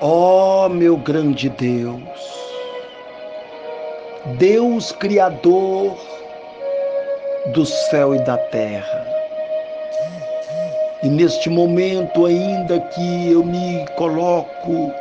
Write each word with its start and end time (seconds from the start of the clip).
Ó 0.00 0.66
oh, 0.66 0.68
meu 0.68 0.96
grande 0.96 1.48
Deus, 1.48 2.00
Deus 4.38 4.92
Criador 4.92 5.98
do 7.52 7.66
céu 7.66 8.14
e 8.14 8.20
da 8.20 8.36
terra. 8.36 9.04
E 11.02 11.08
neste 11.08 11.50
momento, 11.50 12.26
ainda 12.26 12.78
que 12.78 13.32
eu 13.32 13.44
me 13.44 13.84
coloco 13.96 14.92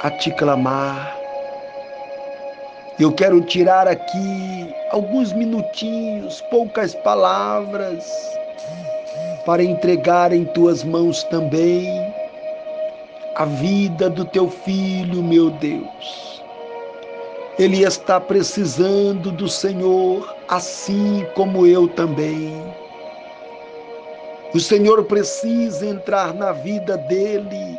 a 0.00 0.10
te 0.12 0.30
clamar, 0.30 1.14
eu 2.98 3.12
quero 3.12 3.42
tirar 3.42 3.86
aqui 3.86 4.74
alguns 4.92 5.34
minutinhos, 5.34 6.40
poucas 6.50 6.94
palavras, 6.94 8.10
para 9.44 9.62
entregar 9.62 10.32
em 10.32 10.46
tuas 10.46 10.82
mãos 10.82 11.22
também 11.24 11.99
a 13.40 13.46
vida 13.46 14.10
do 14.10 14.22
teu 14.26 14.50
filho, 14.50 15.22
meu 15.22 15.48
Deus. 15.48 16.44
Ele 17.58 17.82
está 17.82 18.20
precisando 18.20 19.32
do 19.32 19.48
Senhor, 19.48 20.36
assim 20.46 21.26
como 21.34 21.66
eu 21.66 21.88
também. 21.88 22.52
O 24.52 24.60
Senhor 24.60 25.02
precisa 25.04 25.86
entrar 25.86 26.34
na 26.34 26.52
vida 26.52 26.98
dele 26.98 27.78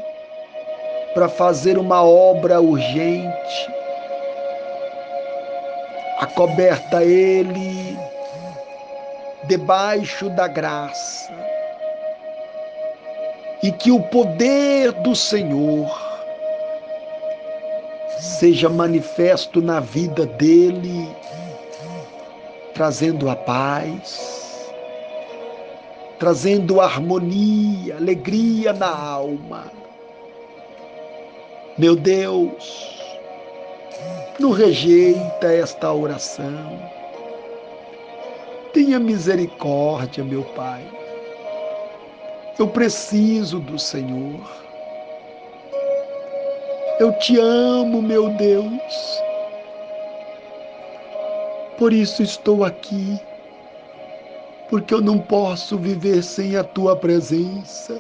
para 1.14 1.30
fazer 1.30 1.78
uma 1.78 2.04
obra 2.04 2.60
urgente 2.60 3.72
acoberta 6.22 7.04
ele 7.04 8.00
debaixo 9.44 10.28
da 10.32 10.48
graça, 10.48 11.32
e 13.64 13.72
que 13.72 13.92
o 13.92 14.02
poder 14.02 14.92
do 14.92 15.16
Senhor 15.16 15.90
seja 18.20 18.70
manifesto 18.70 19.62
na 19.62 19.80
vida 19.80 20.26
dele, 20.26 21.08
trazendo 22.74 23.30
a 23.30 23.36
paz, 23.36 24.72
trazendo 26.20 26.82
harmonia, 26.82 27.98
alegria 27.98 28.74
na 28.74 28.90
alma. 28.90 29.72
Meu 31.78 31.96
Deus, 31.96 33.02
não 34.40 34.52
rejeita 34.52 35.48
esta 35.48 35.92
oração. 35.92 36.80
Tenha 38.74 39.00
misericórdia, 39.00 40.24
meu 40.24 40.44
Pai. 40.44 41.01
Eu 42.60 42.68
preciso 42.68 43.60
do 43.60 43.80
Senhor. 43.80 44.42
Eu 47.00 47.14
te 47.14 47.40
amo, 47.40 48.02
meu 48.02 48.30
Deus. 48.30 49.22
Por 51.78 51.92
isso 51.92 52.22
estou 52.22 52.64
aqui, 52.64 53.20
porque 54.70 54.94
eu 54.94 55.02
não 55.02 55.18
posso 55.18 55.78
viver 55.78 56.22
sem 56.22 56.56
a 56.56 56.64
tua 56.64 56.96
presença. 56.96 58.00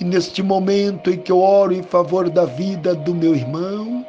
E 0.00 0.04
neste 0.04 0.42
momento 0.42 1.10
em 1.10 1.18
que 1.18 1.30
eu 1.30 1.40
oro 1.40 1.74
em 1.74 1.82
favor 1.82 2.30
da 2.30 2.46
vida 2.46 2.94
do 2.94 3.14
meu 3.14 3.34
irmão, 3.34 4.06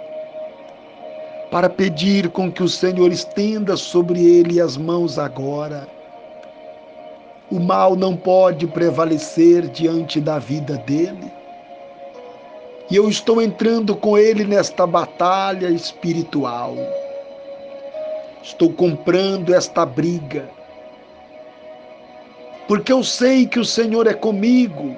para 1.51 1.69
pedir 1.69 2.29
com 2.29 2.51
que 2.51 2.63
o 2.63 2.69
Senhor 2.69 3.11
estenda 3.11 3.75
sobre 3.75 4.23
ele 4.23 4.61
as 4.61 4.77
mãos 4.77 5.17
agora. 5.17 5.98
O 7.51 7.59
mal 7.59 7.95
não 7.95 8.15
pode 8.15 8.67
prevalecer 8.67 9.67
diante 9.69 10.21
da 10.21 10.37
vida 10.37 10.77
dele. 10.77 11.31
E 12.91 12.95
eu 12.95 13.09
estou 13.09 13.41
entrando 13.41 13.95
com 13.95 14.17
ele 14.17 14.43
nesta 14.43 14.85
batalha 14.85 15.69
espiritual. 15.69 16.75
Estou 18.43 18.71
comprando 18.71 19.53
esta 19.53 19.85
briga. 19.85 20.49
Porque 22.67 22.91
eu 22.91 23.03
sei 23.03 23.47
que 23.47 23.59
o 23.59 23.65
Senhor 23.65 24.05
é 24.05 24.13
comigo 24.13 24.95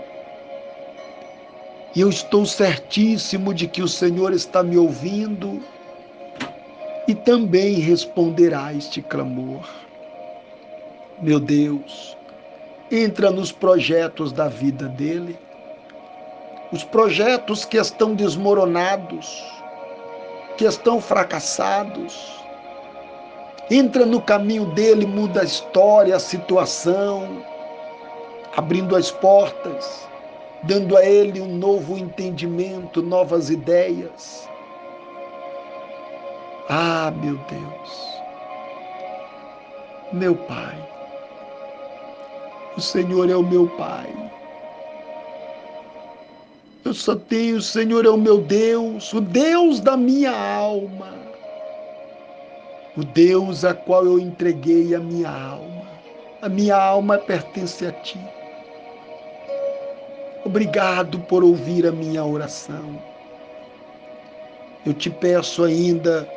e 1.95 2.00
eu 2.00 2.09
estou 2.09 2.45
certíssimo 2.45 3.53
de 3.53 3.68
que 3.68 3.81
o 3.81 3.88
Senhor 3.88 4.33
está 4.33 4.63
me 4.63 4.78
ouvindo 4.78 5.62
e 7.07 7.13
também 7.13 7.75
responderá 7.75 8.73
este 8.73 9.01
clamor. 9.01 9.68
Meu 11.22 11.39
Deus, 11.39 12.18
entra 12.91 13.31
nos 13.31 13.52
projetos 13.52 14.31
da 14.31 14.47
vida 14.47 14.88
dele, 14.88 15.40
os 16.72 16.84
projetos 16.84 17.66
que 17.66 17.78
estão 17.78 18.13
desmoronados, 18.13 19.44
que 20.57 20.66
estão 20.66 21.00
fracassados. 21.01 22.40
Entra 23.69 24.06
no 24.06 24.22
caminho 24.22 24.66
dele, 24.74 25.06
muda 25.06 25.41
a 25.41 25.46
história, 25.46 26.16
a 26.16 26.19
situação, 26.19 27.44
abrindo 28.56 28.96
as 28.96 29.09
portas 29.09 30.12
dando 30.63 30.96
a 30.96 31.06
ele 31.06 31.41
um 31.41 31.57
novo 31.57 31.97
entendimento, 31.97 33.01
novas 33.01 33.50
ideias. 33.50 34.50
Ah, 36.69 37.12
meu 37.16 37.38
Deus, 37.50 38.22
meu 40.13 40.35
Pai, 40.35 40.78
o 42.77 42.81
Senhor 42.81 43.29
é 43.29 43.35
o 43.35 43.43
meu 43.43 43.67
Pai. 43.67 44.09
Eu 46.83 46.93
só 46.93 47.15
tenho, 47.15 47.57
o 47.57 47.61
Senhor 47.61 48.05
é 48.05 48.09
o 48.09 48.17
meu 48.17 48.39
Deus, 48.39 49.13
o 49.13 49.21
Deus 49.21 49.79
da 49.79 49.95
minha 49.95 50.31
alma, 50.31 51.13
o 52.97 53.03
Deus 53.03 53.63
a 53.63 53.73
qual 53.73 54.05
eu 54.05 54.19
entreguei 54.19 54.95
a 54.95 54.99
minha 54.99 55.29
alma. 55.29 55.81
A 56.41 56.49
minha 56.49 56.75
alma 56.75 57.19
pertence 57.19 57.85
a 57.85 57.91
Ti. 57.91 58.19
Obrigado 60.43 61.19
por 61.19 61.43
ouvir 61.43 61.85
a 61.85 61.91
minha 61.91 62.25
oração. 62.25 62.99
Eu 64.83 64.93
te 64.93 65.11
peço 65.11 65.63
ainda 65.63 66.27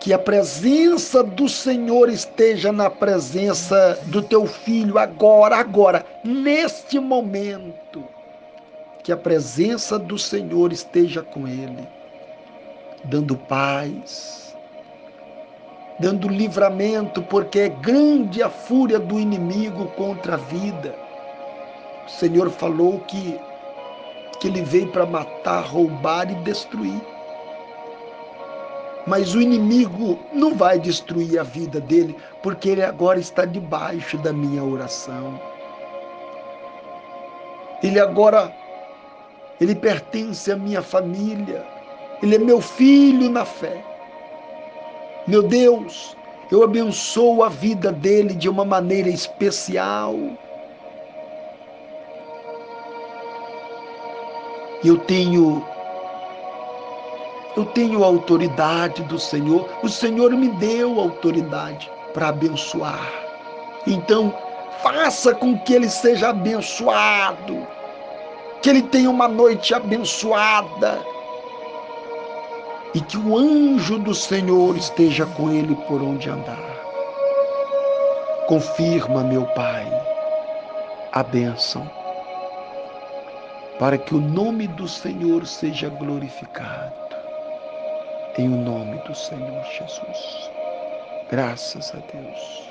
que 0.00 0.12
a 0.12 0.18
presença 0.18 1.22
do 1.22 1.48
Senhor 1.48 2.08
esteja 2.08 2.72
na 2.72 2.88
presença 2.90 3.98
do 4.06 4.22
teu 4.22 4.46
filho 4.46 4.98
agora, 4.98 5.56
agora, 5.56 6.04
neste 6.24 6.98
momento. 6.98 8.04
Que 9.04 9.12
a 9.12 9.16
presença 9.16 9.98
do 9.98 10.18
Senhor 10.18 10.72
esteja 10.72 11.22
com 11.22 11.46
ele, 11.46 11.86
dando 13.04 13.36
paz, 13.36 14.56
dando 15.98 16.28
livramento, 16.28 17.22
porque 17.22 17.60
é 17.60 17.68
grande 17.68 18.42
a 18.42 18.50
fúria 18.50 18.98
do 18.98 19.18
inimigo 19.18 19.86
contra 19.96 20.34
a 20.34 20.36
vida 20.36 21.10
o 22.10 22.12
Senhor 22.12 22.50
falou 22.50 22.98
que, 23.06 23.38
que 24.40 24.48
ele 24.48 24.62
veio 24.62 24.88
para 24.88 25.06
matar, 25.06 25.60
roubar 25.60 26.30
e 26.30 26.34
destruir. 26.42 27.00
Mas 29.10 29.34
o 29.34 29.42
inimigo 29.42 30.16
não 30.32 30.54
vai 30.54 30.78
destruir 30.78 31.36
a 31.36 31.42
vida 31.42 31.80
dele, 31.80 32.14
porque 32.44 32.68
ele 32.68 32.84
agora 32.84 33.18
está 33.18 33.44
debaixo 33.44 34.16
da 34.18 34.32
minha 34.32 34.62
oração. 34.62 35.40
Ele 37.82 37.98
agora, 37.98 38.54
ele 39.60 39.74
pertence 39.74 40.52
à 40.52 40.56
minha 40.56 40.80
família. 40.80 41.66
Ele 42.22 42.36
é 42.36 42.38
meu 42.38 42.60
filho 42.60 43.28
na 43.28 43.44
fé. 43.44 43.82
Meu 45.26 45.42
Deus, 45.42 46.16
eu 46.48 46.62
abençoo 46.62 47.42
a 47.42 47.48
vida 47.48 47.90
dele 47.90 48.32
de 48.32 48.48
uma 48.48 48.64
maneira 48.64 49.08
especial. 49.08 50.14
eu 54.82 54.96
tenho 54.96 55.62
eu 57.56 57.64
tenho 57.64 58.04
a 58.04 58.06
autoridade 58.06 59.02
do 59.04 59.18
Senhor. 59.18 59.68
O 59.82 59.88
Senhor 59.88 60.30
me 60.32 60.48
deu 60.48 61.00
autoridade 61.00 61.90
para 62.14 62.28
abençoar. 62.28 63.10
Então, 63.86 64.34
faça 64.82 65.34
com 65.34 65.58
que 65.58 65.74
ele 65.74 65.88
seja 65.88 66.30
abençoado. 66.30 67.66
Que 68.62 68.70
ele 68.70 68.82
tenha 68.82 69.10
uma 69.10 69.28
noite 69.28 69.74
abençoada. 69.74 71.00
E 72.94 73.00
que 73.00 73.16
o 73.16 73.36
anjo 73.36 73.98
do 73.98 74.14
Senhor 74.14 74.76
esteja 74.76 75.26
com 75.26 75.50
ele 75.50 75.74
por 75.86 76.02
onde 76.02 76.28
andar. 76.28 76.70
Confirma, 78.46 79.22
meu 79.22 79.44
Pai, 79.46 79.86
a 81.12 81.22
bênção 81.22 81.88
para 83.80 83.96
que 83.96 84.14
o 84.14 84.20
nome 84.20 84.66
do 84.66 84.86
Senhor 84.86 85.46
seja 85.46 85.88
glorificado. 85.88 87.09
Em 88.40 88.48
o 88.48 88.56
nome 88.56 88.98
do 89.00 89.14
Senhor 89.14 89.62
Jesus. 89.62 90.54
Graças 91.28 91.94
a 91.94 92.00
Deus. 92.00 92.69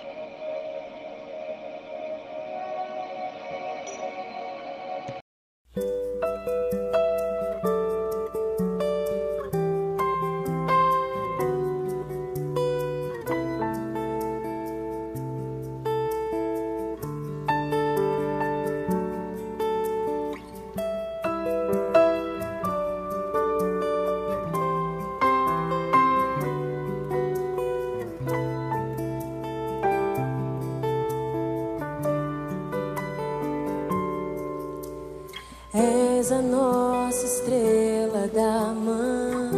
És 35.72 36.32
a 36.32 36.42
nossa 36.42 37.26
estrela 37.26 38.28
da 38.34 38.74
manhã, 38.74 39.52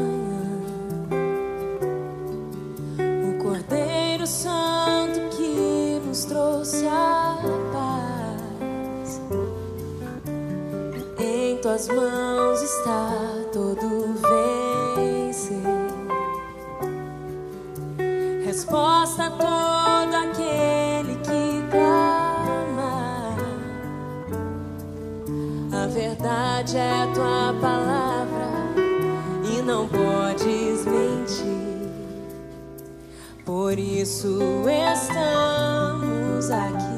o 3.30 3.42
Cordeiro 3.42 4.28
Santo 4.28 5.22
que 5.38 6.02
nos 6.06 6.26
trouxe 6.26 6.86
a 6.86 7.38
paz. 7.72 9.22
Em 11.18 11.58
tuas 11.62 11.88
mãos 11.88 12.62
está 12.62 13.12
todo 13.54 14.14
vencer, 15.30 15.64
resposta 18.44 19.28
a 19.28 19.32
todo 19.32 19.71
verdade 26.72 26.78
é 26.78 27.14
tua 27.14 27.54
palavra 27.60 28.48
e 29.44 29.62
não 29.62 29.88
podes 29.88 30.86
mentir. 30.86 31.90
Por 33.46 33.78
isso 33.78 34.40
estamos 34.68 36.50
aqui. 36.50 36.92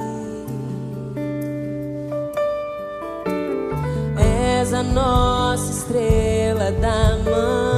És 4.59 4.73
a 4.73 4.83
nossa 4.83 5.71
estrela 5.71 6.71
da 6.73 7.17
manhã. 7.23 7.72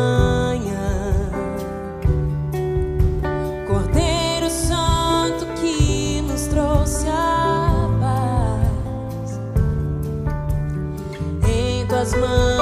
Em 12.05 12.07
tuas 12.07 12.21
mãos 12.21 12.54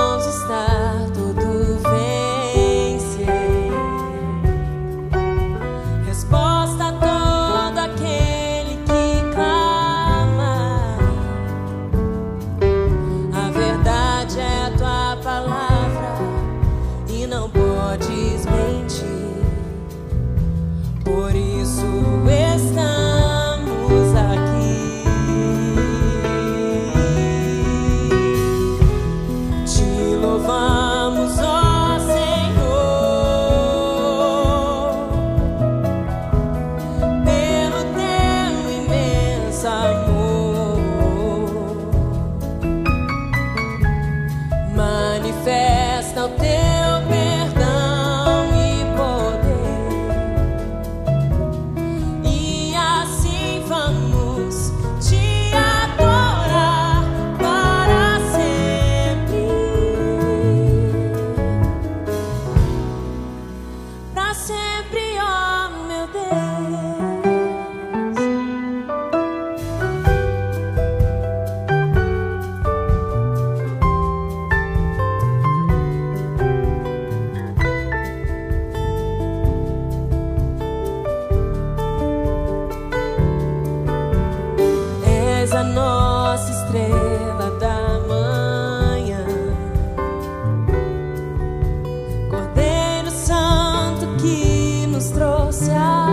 que 94.23 94.87
nos 94.87 95.09
trouxe 95.09 95.69
a 95.71 96.07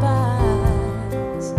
paz. 0.00 1.54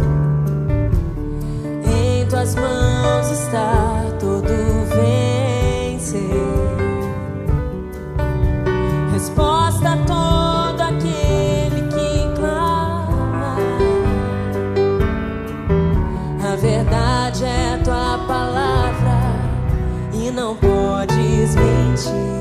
Em 1.86 2.28
tuas 2.28 2.56
mãos 2.56 3.32
está 3.32 4.04
todo 4.20 4.54
vencer. 4.90 6.20
Resposta 9.14 9.94
a 9.94 9.98
todo 9.98 10.82
aquele 10.82 11.88
que 11.88 12.36
clama. 12.38 13.56
A 16.52 16.56
verdade 16.58 17.46
é 17.46 17.80
tua 17.82 18.18
palavra 18.28 19.22
e 20.12 20.30
não 20.32 20.54
podes 20.58 21.56
mentir. 21.56 22.33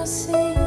I 0.00 0.04
see. 0.06 0.59